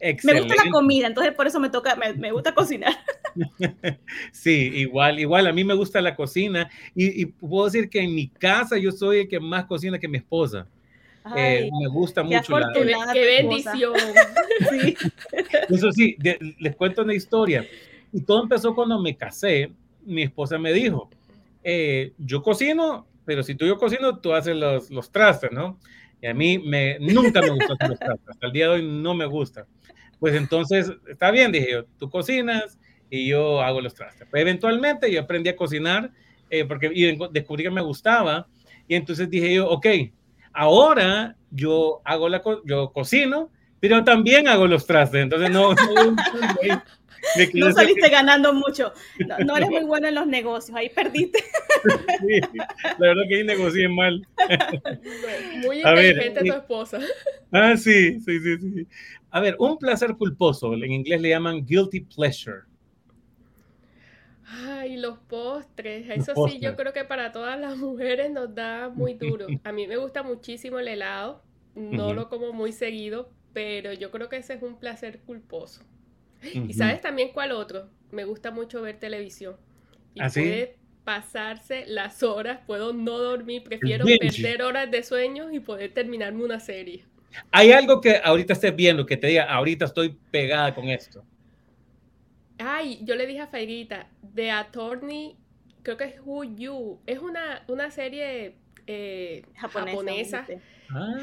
[0.00, 2.94] Me gusta la comida, entonces por eso me toca, me, me gusta cocinar.
[4.32, 8.28] sí, igual, igual, a mí me gusta la cocina y, puedo decir que en mi
[8.28, 10.66] casa yo soy el que más cocina que mi esposa.
[11.36, 12.72] Eh, me gusta mucho la...
[13.12, 13.92] ¡Qué bendición!
[14.70, 14.96] sí.
[15.68, 16.16] Eso sí,
[16.58, 17.66] les cuento una historia.
[18.12, 19.70] Y todo empezó cuando me casé.
[20.04, 21.10] Mi esposa me dijo,
[21.62, 25.78] eh, yo cocino, pero si tú yo cocino, tú haces los, los trastes, ¿no?
[26.22, 28.28] Y a mí me, nunca me hacer los trastes.
[28.28, 29.66] Hasta el día de hoy no me gusta.
[30.18, 32.78] Pues entonces, está bien, dije yo, tú cocinas
[33.08, 34.28] y yo hago los trastes.
[34.30, 36.10] Pues eventualmente yo aprendí a cocinar
[36.50, 38.46] eh, porque y descubrí que me gustaba
[38.86, 39.86] y entonces dije yo, ok,
[40.52, 45.22] ahora yo hago la, yo cocino, pero también hago los trastes.
[45.22, 46.16] Entonces no, no,
[47.74, 48.92] saliste ganando mucho.
[49.44, 51.44] No, eres muy bueno en los negocios, ahí perdiste.
[52.98, 54.26] la verdad que ahí negocié mal.
[55.64, 56.98] Muy inteligente tu esposa.
[57.52, 58.86] Ah, sí, sí, sí, sí.
[59.30, 62.62] A ver, un placer culposo, en inglés le llaman guilty pleasure.
[64.52, 69.14] Ay, los postres, eso sí, yo creo que para todas las mujeres nos da muy
[69.14, 69.46] duro.
[69.64, 71.42] A mí me gusta muchísimo el helado,
[71.76, 75.82] no lo como muy seguido, pero yo creo que ese es un placer culposo.
[76.42, 79.56] Y sabes también cuál otro, me gusta mucho ver televisión.
[80.14, 85.60] Y ¿Ah, puede pasarse las horas, puedo no dormir, prefiero perder horas de sueño y
[85.60, 87.04] poder terminarme una serie.
[87.50, 91.24] Hay algo que ahorita estés viendo que te diga, ahorita estoy pegada con esto.
[92.58, 95.36] Ay, yo le dije a Fairita, The Attorney,
[95.82, 100.46] creo que es Who You, es una, una serie eh, japonesa,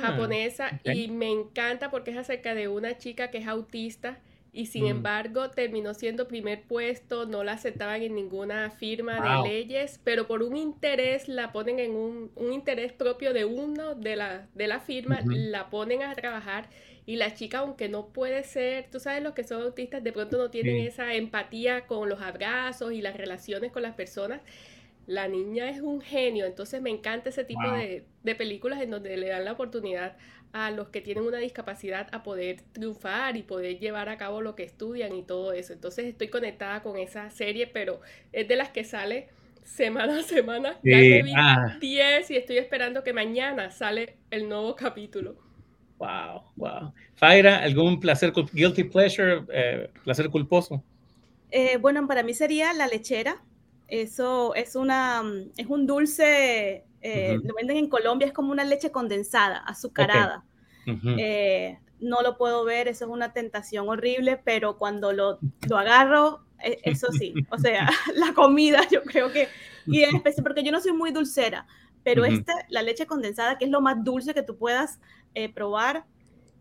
[0.02, 4.20] japonesa, ah, y me encanta porque es acerca de una chica que es autista
[4.58, 4.88] y sin mm.
[4.88, 10.42] embargo terminó siendo primer puesto, no la aceptaban en ninguna firma de leyes, pero por
[10.42, 14.80] un interés la ponen en un, un interés propio de uno de la, de la
[14.80, 16.70] firma, la ponen a trabajar
[17.06, 20.40] y la chica, aunque no puede ser, tú sabes, los que son autistas de pronto
[20.40, 24.42] no tienen esa empatía con los abrazos y las relaciones con las personas.
[25.06, 29.16] La niña es un genio, entonces me encanta ese tipo de, de películas en donde
[29.18, 30.18] le dan la oportunidad
[30.54, 34.56] a los que tienen una discapacidad a poder triunfar y poder llevar a cabo lo
[34.56, 35.74] que estudian y todo eso.
[35.74, 39.30] Entonces estoy conectada con esa serie, pero es de las que sale
[39.64, 40.78] semana a semana.
[40.84, 42.34] Ya me vi 10 ah.
[42.34, 45.36] y estoy esperando que mañana sale el nuevo capítulo.
[46.00, 46.94] Wow, wow.
[47.16, 50.84] Faira, ¿algún placer, guilty pleasure, eh, placer culposo?
[51.50, 53.42] Eh, bueno, para mí sería la lechera.
[53.88, 55.24] Eso es una,
[55.56, 60.46] es un dulce, eh, lo venden en Colombia, es como una leche condensada, azucarada.
[62.00, 66.80] no lo puedo ver, eso es una tentación horrible, pero cuando lo, lo agarro, e,
[66.84, 69.48] eso sí, o sea, la comida yo creo que,
[69.86, 71.68] y en especial porque yo no soy muy dulcera,
[72.04, 75.00] pero esta, la leche condensada, que es lo más dulce que tú puedas
[75.34, 76.06] eh, probar,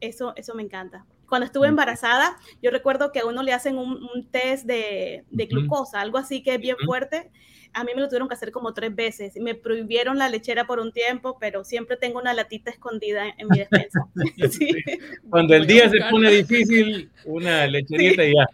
[0.00, 1.06] eso, eso me encanta.
[1.28, 6.00] Cuando estuve embarazada, yo recuerdo que a uno le hacen un, test de, de glucosa,
[6.00, 7.30] algo así que es bien fuerte.
[7.72, 9.34] A mí me lo tuvieron que hacer como tres veces.
[9.36, 13.58] Me prohibieron la lechera por un tiempo, pero siempre tengo una latita escondida en mi
[13.58, 14.00] despensa.
[15.30, 18.46] Cuando el día se pone difícil, una lecherita y ya.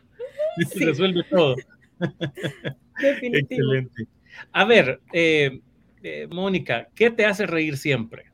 [0.69, 1.57] Se resuelve todo.
[3.01, 4.07] Excelente.
[4.51, 5.61] A ver, eh,
[6.03, 8.25] eh, Mónica, ¿qué te hace reír siempre?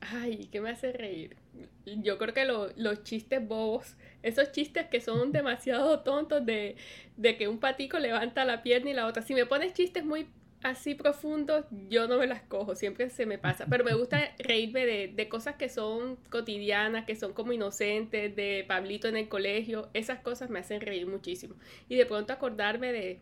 [0.00, 1.36] Ay, ¿qué me hace reír?
[1.84, 6.76] Yo creo que los chistes bobos, esos chistes que son demasiado tontos de,
[7.16, 9.22] de que un patico levanta la pierna y la otra.
[9.22, 10.28] Si me pones chistes muy
[10.62, 13.66] así profundos, yo no me las cojo, siempre se me pasa.
[13.68, 18.64] Pero me gusta reírme de, de, cosas que son cotidianas, que son como inocentes, de
[18.66, 19.90] Pablito en el colegio.
[19.94, 21.56] Esas cosas me hacen reír muchísimo.
[21.88, 23.20] Y de pronto acordarme de,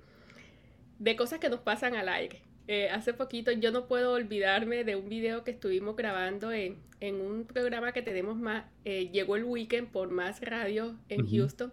[0.99, 2.43] de cosas que nos pasan al aire.
[2.73, 7.45] Eh, hace poquito yo no puedo olvidarme de un video que estuvimos grabando en, un
[7.45, 11.73] programa que tenemos más, eh, llegó el weekend por más radio en Houston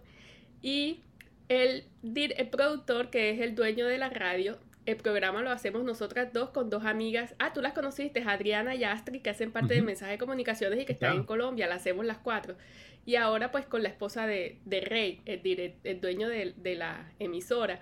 [0.60, 1.04] y
[1.48, 6.32] el, el productor que es el dueño de la radio el programa lo hacemos nosotras
[6.32, 7.34] dos con dos amigas.
[7.38, 10.84] Ah, tú las conociste, Adriana y Astrid, que hacen parte de Mensaje de Comunicaciones y
[10.84, 12.56] que están en Colombia, la hacemos las cuatro.
[13.04, 17.12] Y ahora pues con la esposa de, de Rey, el, el dueño de, de, la
[17.18, 17.80] emisora.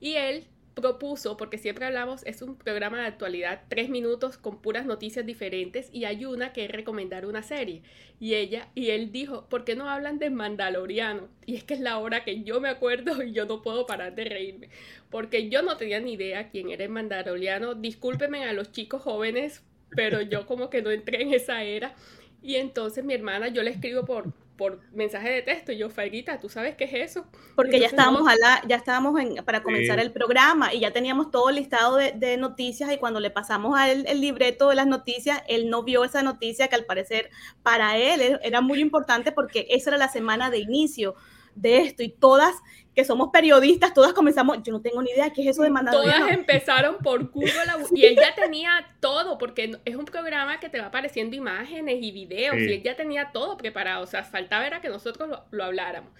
[0.00, 4.84] Y él propuso, porque siempre hablamos, es un programa de actualidad, tres minutos con puras
[4.84, 7.82] noticias diferentes y hay una que es recomendar una serie.
[8.20, 11.28] Y ella, y él dijo, ¿por qué no hablan de Mandaloriano?
[11.46, 14.14] Y es que es la hora que yo me acuerdo y yo no puedo parar
[14.14, 14.68] de reírme,
[15.10, 17.74] porque yo no tenía ni idea quién era el Mandaloriano.
[17.74, 21.94] Discúlpenme a los chicos jóvenes, pero yo como que no entré en esa era.
[22.42, 25.72] Y entonces mi hermana, yo le escribo por, por mensaje de texto.
[25.72, 27.26] Y yo, Fairita, ¿tú sabes qué es eso?
[27.54, 28.22] Porque ya estábamos,
[28.66, 32.36] ya estábamos en, para comenzar el programa y ya teníamos todo el listado de, de
[32.36, 36.04] noticias y cuando le pasamos a él el libreto de las noticias, él no vio
[36.04, 37.30] esa noticia que al parecer
[37.62, 41.14] para él era muy importante porque esa era la semana de inicio
[41.56, 42.54] de esto y todas
[42.94, 45.92] que somos periodistas, todas comenzamos, yo no tengo ni idea qué es eso de mandar.
[45.92, 47.52] Todas empezaron por Google
[47.94, 52.10] y él ya tenía todo, porque es un programa que te va apareciendo imágenes y
[52.10, 56.10] videos y él ya tenía todo preparado, o sea, faltaba era que nosotros lo, habláramos.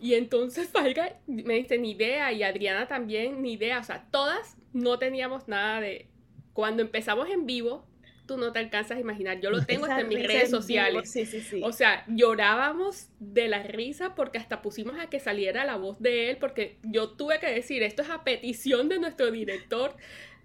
[0.00, 4.56] Y entonces Falga me dice, ni idea, y Adriana también, ni idea, o sea, todas
[4.72, 6.08] no teníamos nada de...
[6.54, 7.86] Cuando empezamos en vivo,
[8.32, 9.40] tú no te alcanzas a imaginar.
[9.40, 11.14] Yo lo tengo hasta en mis redes sociales.
[11.62, 16.30] O sea, llorábamos de la risa porque hasta pusimos a que saliera la voz de
[16.30, 19.96] él, porque yo tuve que decir, esto es a petición de nuestro director,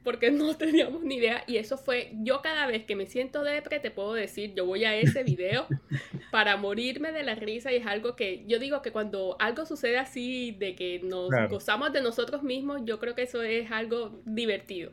[0.04, 1.44] porque no teníamos ni idea.
[1.48, 4.84] Y eso fue, yo cada vez que me siento depre, te puedo decir, yo voy
[4.84, 5.68] a ese video
[6.32, 7.72] para morirme de la risa.
[7.72, 11.94] Y es algo que yo digo que cuando algo sucede así, de que nos gozamos
[11.94, 14.92] de nosotros mismos, yo creo que eso es algo divertido.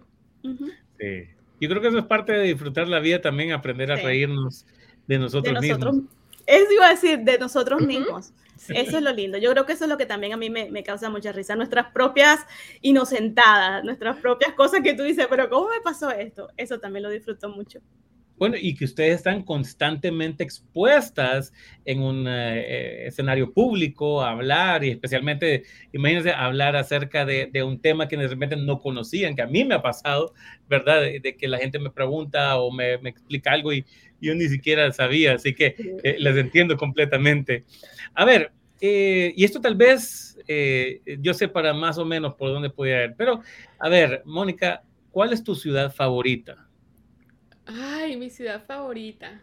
[1.00, 1.33] Sí.
[1.60, 4.66] Yo creo que eso es parte de disfrutar la vida también, aprender a reírnos
[5.06, 5.96] de nosotros, mismos.
[6.46, 8.32] Eso iba a decir, de nosotros mismos.
[8.68, 9.38] Eso es lo lindo.
[9.38, 11.56] Yo creo que eso es lo que también a mí me, me, causa mucha risa.
[11.56, 12.40] Nuestras propias
[12.80, 16.48] inocentadas, nuestras propias cosas que tú dices, pero ¿cómo me pasó esto?
[16.56, 17.80] Eso también lo disfruto mucho.
[18.36, 21.52] Bueno, y que ustedes están constantemente expuestas
[21.84, 27.80] en un eh, escenario público a hablar y especialmente, imagínense, hablar acerca de, de, un
[27.80, 30.34] tema que de repente no conocían, que a mí me ha pasado,
[30.68, 31.02] ¿verdad?
[31.02, 33.84] De, que la gente me pregunta o me, me, explica algo y
[34.20, 37.62] yo ni siquiera sabía, así que eh, les entiendo completamente.
[38.14, 40.36] A ver, eh, y esto tal vez
[41.20, 43.40] yo sé para más o menos por dónde podía ir, pero
[43.78, 46.68] a ver, Mónica, ¿cuál es tu ciudad favorita?
[47.66, 49.40] Ay, mi ciudad favorita.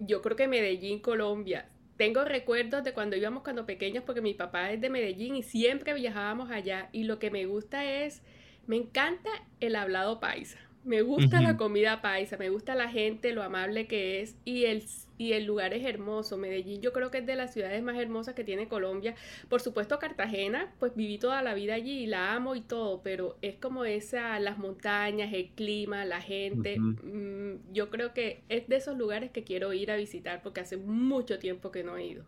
[0.00, 1.68] Yo creo que Medellín, Colombia.
[1.96, 5.94] Tengo recuerdos de cuando íbamos cuando pequeños porque mi papá es de Medellín y siempre
[5.94, 8.20] viajábamos allá y lo que me gusta es,
[8.66, 10.58] me encanta el hablado paisa.
[10.82, 14.82] Me gusta la comida paisa, me gusta la gente, lo amable que es y el
[15.18, 16.36] y el lugar es hermoso.
[16.36, 19.14] Medellín yo creo que es de las ciudades más hermosas que tiene Colombia.
[19.48, 23.36] Por supuesto Cartagena, pues viví toda la vida allí y la amo y todo, pero
[23.42, 26.78] es como esa, las montañas, el clima, la gente.
[26.78, 30.76] Mm, yo creo que es de esos lugares que quiero ir a visitar porque hace
[30.76, 32.24] mucho tiempo que no he ido.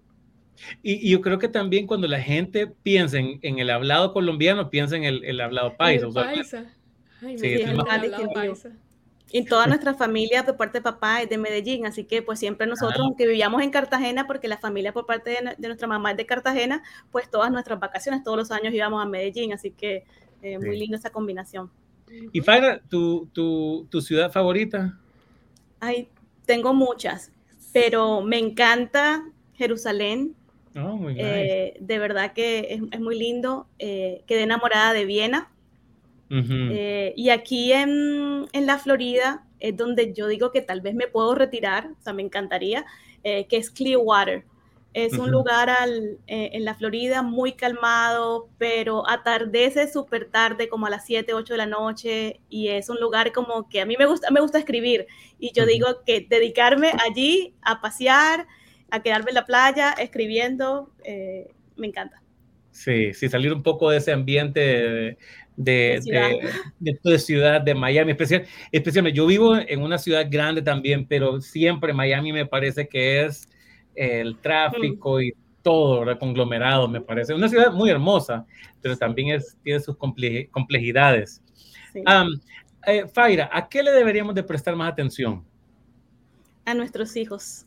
[0.82, 5.04] Y, yo creo que también cuando la gente piensa en, el hablado colombiano, piensa en
[5.04, 6.08] el, hablado paisa.
[6.08, 6.72] paisa.
[7.20, 8.72] Ay, sí, me paisa.
[9.32, 12.66] Y toda nuestra familia por parte de papá es de Medellín, así que pues siempre
[12.66, 13.04] nosotros, ah.
[13.04, 16.82] aunque vivíamos en Cartagena, porque la familia por parte de, nuestra mamá es de Cartagena,
[17.10, 20.04] pues todas nuestras vacaciones, todos los años íbamos a Medellín, así que
[20.42, 21.70] eh, muy linda esa combinación.
[22.32, 24.96] ¿Y Faira, tu, tu, tu ciudad favorita?
[25.80, 26.08] Ay,
[26.44, 27.32] tengo muchas,
[27.72, 29.24] pero me encanta
[29.54, 30.34] Jerusalén.
[30.76, 33.66] Oh, muy eh, de verdad que es, muy lindo.
[33.78, 35.50] Eh, quedé enamorada de Viena.
[36.28, 41.06] Eh, y aquí en, en, la Florida es donde yo digo que tal vez me
[41.06, 42.84] puedo retirar, o sea, me encantaría,
[43.22, 44.44] eh, que es Clearwater.
[44.92, 50.86] Es un lugar al, eh, en la Florida muy calmado, pero atardece súper tarde, como
[50.86, 53.96] a las 7, 8 de la noche, y es un lugar como que a mí
[53.98, 55.06] me gusta, me gusta escribir,
[55.38, 58.46] y yo digo que dedicarme allí a pasear,
[58.90, 60.90] a quedarme en la playa escribiendo,
[61.76, 62.22] me encanta.
[62.76, 65.16] Sí, sí, salir un poco de ese ambiente de,
[65.56, 65.98] de,
[67.02, 71.94] de, ciudad, de Miami, especial, especialmente yo vivo en una ciudad grande también, pero siempre
[71.94, 73.48] Miami me parece que es
[73.94, 76.18] el tráfico y todo ¿verdad?
[76.18, 77.32] conglomerado, me parece.
[77.32, 78.44] Una ciudad muy hermosa,
[78.82, 81.42] pero también es, tiene sus complejidades.
[81.94, 82.02] Sí.
[82.86, 85.42] Eh, Faira, ¿a qué le deberíamos de prestar más atención?
[86.66, 87.64] A nuestros hijos.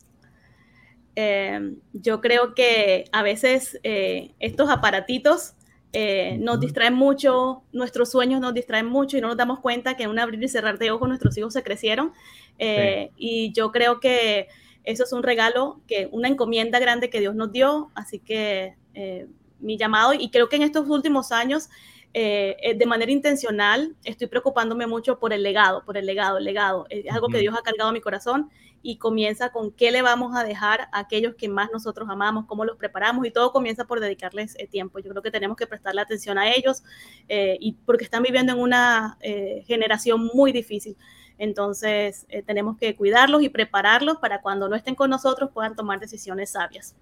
[1.15, 5.55] Eh, yo creo que a veces eh, estos aparatitos
[5.91, 10.03] eh, nos distraen mucho, nuestros sueños nos distraen mucho y no nos damos cuenta que
[10.03, 12.13] en un abrir y cerrar de ojos nuestros hijos se crecieron.
[12.59, 14.47] Eh, y yo creo que
[14.83, 17.89] eso es un regalo, que una encomienda grande que Dios nos dio.
[17.95, 19.27] Así que eh,
[19.59, 21.69] mi llamado, y creo que en estos últimos años,
[22.11, 26.87] de manera intencional, estoy preocupándome mucho por el legado, por el legado, el legado.
[26.89, 28.49] Es algo que Dios ha cargado a mi corazón
[28.81, 32.65] y comienza con qué le vamos a dejar a aquellos que más nosotros amamos, cómo
[32.65, 34.99] los preparamos y todo comienza por dedicarles eh, tiempo.
[34.99, 36.83] Yo creo que tenemos que prestarle atención a ellos
[37.27, 40.95] eh, y porque están viviendo en una eh, generación muy difícil.
[41.37, 46.51] Entonces tenemos que cuidarlos y prepararlos para cuando no estén con nosotros puedan tomar decisiones
[46.51, 46.97] sabias.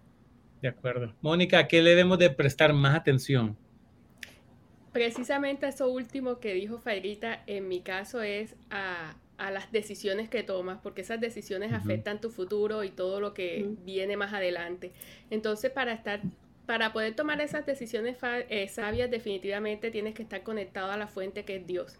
[0.61, 1.15] De acuerdo.
[1.21, 3.57] Mónica, ¿a qué le debemos de prestar más atención?
[4.91, 10.43] Precisamente eso último que dijo Fairita, en mi caso es a, a las decisiones que
[10.43, 14.91] tomas, porque esas decisiones afectan tu futuro y todo lo que viene más adelante.
[15.29, 16.21] Entonces, para estar,
[16.65, 21.45] para poder tomar esas decisiones eh, sabias, definitivamente tienes que estar conectado a la fuente
[21.45, 21.97] que es Dios.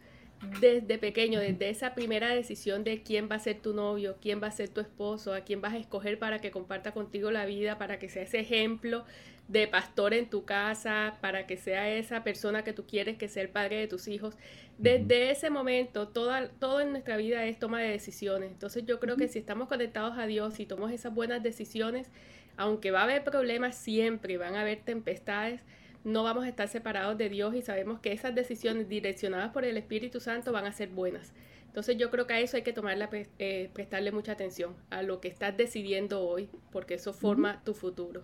[0.59, 4.47] Desde pequeño, desde esa primera decisión de quién va a ser tu novio, quién va
[4.47, 7.79] a ser tu esposo, a quién vas a escoger para que comparta contigo la vida,
[7.79, 9.03] para que sea ese ejemplo
[9.47, 13.43] de pastor en tu casa, para que sea esa persona que tú quieres que sea
[13.43, 14.37] el padre de tus hijos.
[14.77, 18.51] Desde ese momento, toda, todo en nuestra vida es toma de decisiones.
[18.51, 22.09] Entonces yo creo que si estamos conectados a Dios y tomamos esas buenas decisiones,
[22.57, 25.61] aunque va a haber problemas siempre, van a haber tempestades,
[26.03, 29.77] no vamos a estar separados de Dios y sabemos que esas decisiones direccionadas por el
[29.77, 31.33] Espíritu Santo van a ser buenas.
[31.67, 35.21] Entonces yo creo que a eso hay que tomarla, eh, prestarle mucha atención, a lo
[35.21, 38.23] que estás decidiendo hoy, porque eso forma tu futuro.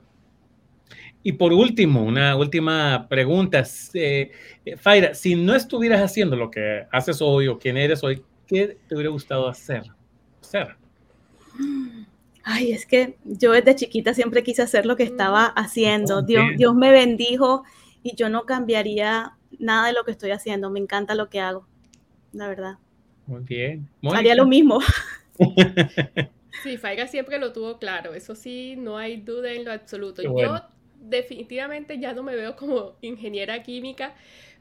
[1.24, 3.64] Y por último, una última pregunta.
[3.94, 4.32] Eh,
[4.78, 8.96] Faira, si no estuvieras haciendo lo que haces hoy o quién eres hoy, ¿qué te
[8.96, 9.84] hubiera gustado hacer?
[12.44, 16.22] Ay, es que yo desde chiquita siempre quise hacer lo que estaba haciendo.
[16.22, 17.64] Dios, Dios me bendijo
[18.04, 20.70] y yo no cambiaría nada de lo que estoy haciendo.
[20.70, 21.66] Me encanta lo que hago,
[22.34, 22.78] la verdad.
[23.28, 23.88] Muy bien.
[24.12, 24.80] Haría lo mismo.
[26.62, 30.22] Sí, Faiga siempre lo tuvo claro, eso sí, no hay duda en lo absoluto.
[30.22, 30.62] Yo
[31.10, 34.16] definitivamente ya no me veo como ingeniera química,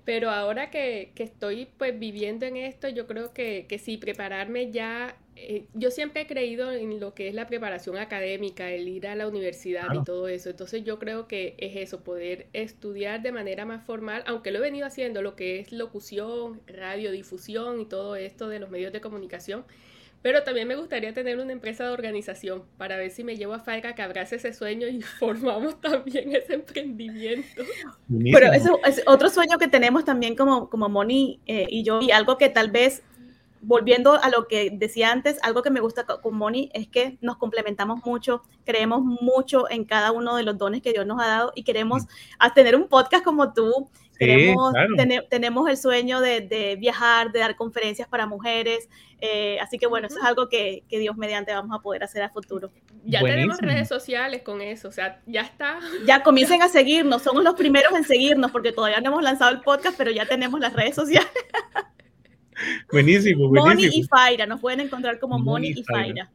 [0.05, 5.17] pero ahora que, estoy pues viviendo en esto, yo creo que, que sí, prepararme ya,
[5.35, 9.17] eh, yo siempre he creído en lo que es la preparación académica, el ir a
[9.17, 13.65] la universidad y todo eso, entonces yo creo que es eso, poder estudiar de manera
[13.65, 18.49] más formal, aunque lo he venido haciendo, lo que es locución, radiodifusión y todo esto
[18.49, 19.65] de los medios de comunicación.
[20.21, 23.59] Pero también me gustaría tener una empresa de organización para ver si me llevo a
[23.59, 27.65] Faiga que abrace ese sueño y formamos también ese emprendimiento.
[28.09, 32.13] Pero eso es otro sueño que tenemos también como, como Moni eh, y yo, y
[32.13, 33.03] algo que tal vez
[33.63, 37.37] volviendo a lo que decía antes, algo que me gusta con Moni es que nos
[37.37, 41.53] complementamos mucho, creemos mucho en cada uno de los dones que Dios nos ha dado
[41.55, 42.03] y queremos
[42.55, 43.89] tener un podcast como tú.
[44.19, 44.73] Queremos,
[45.31, 48.89] tenemos el sueño de, viajar, de dar conferencias para mujeres.
[49.21, 52.29] Eh, así que bueno, eso es algo que, Dios mediante vamos a poder hacer a
[52.29, 52.71] futuro.
[53.05, 55.81] Ya tenemos redes sociales con eso, o sea, ya está.
[56.07, 59.61] Ya comiencen a seguirnos, somos los primeros en seguirnos porque todavía no hemos lanzado el
[59.61, 61.31] podcast, pero ya tenemos las redes sociales.
[62.91, 63.67] Buenísimo, buenísimo.
[63.67, 66.31] Moni y Faira, nos pueden encontrar como Moni, y Faira.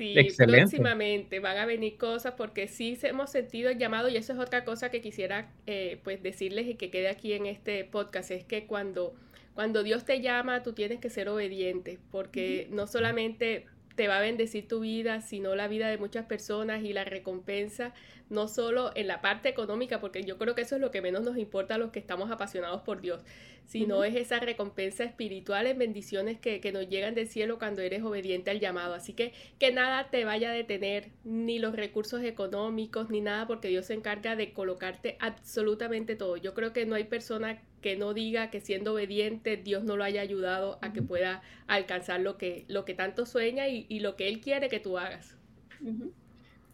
[0.00, 0.62] Sí, Excelente.
[0.62, 4.64] próximamente van a venir cosas porque sí hemos sentido el llamado y eso es otra
[4.64, 8.64] cosa que quisiera eh, pues decirles y que quede aquí en este podcast, es que
[8.66, 9.14] cuando,
[9.54, 13.66] cuando Dios te llama tú tienes que ser obediente porque no solamente
[14.00, 17.92] te va a bendecir tu vida, sino la vida de muchas personas y la recompensa
[18.30, 21.22] no solo en la parte económica, porque yo creo que eso es lo que menos
[21.22, 23.20] nos importa a los que estamos apasionados por Dios,
[23.66, 28.02] sino es esa recompensa espiritual en bendiciones que, que, nos llegan del cielo cuando eres
[28.02, 28.94] obediente al llamado.
[28.94, 33.68] Así que que nada te vaya a detener, ni los recursos económicos, ni nada, porque
[33.68, 36.38] Dios se encarga de colocarte absolutamente todo.
[36.38, 40.04] Yo creo que no hay persona que no diga que siendo obediente Dios no lo
[40.04, 44.16] haya ayudado a que pueda alcanzar lo que, lo que tanto sueña y, y lo
[44.16, 45.36] que Él quiere que tú hagas.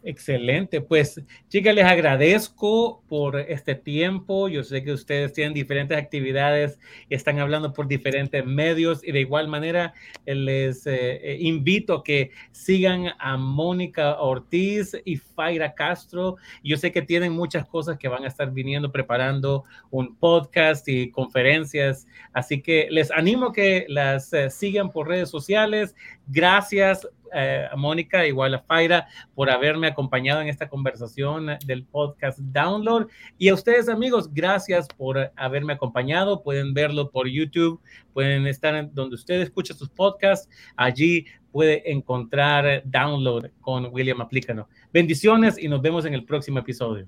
[0.09, 4.47] Excelente, pues chicas, les agradezco por este tiempo.
[4.47, 6.79] Yo sé que ustedes tienen diferentes actividades
[7.09, 9.93] están hablando por diferentes medios y de igual manera
[10.25, 16.37] eh, les eh, eh, invito a que sigan a Mónica Ortiz y Faira Castro.
[16.63, 21.11] Yo sé que tienen muchas cosas que van a estar viniendo preparando un podcast y
[21.11, 25.95] conferencias, así que les animo a que las sigan por redes sociales.
[26.27, 32.39] Gracias eh, a Mónica, igual a Faira, por haberme acompañado en esta conversación del podcast
[32.39, 33.07] Download.
[33.37, 36.43] Y a ustedes, amigos, gracias por haberme acompañado.
[36.43, 37.81] Pueden verlo por YouTube,
[38.13, 40.49] pueden estar en donde usted escucha sus podcasts.
[40.75, 44.67] Allí puede encontrar Download con William Aplícano.
[44.93, 47.07] Bendiciones y nos vemos en el próximo episodio.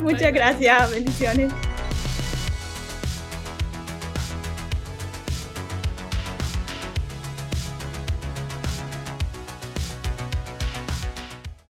[0.00, 0.90] Muchas gracias.
[0.92, 1.52] Bendiciones.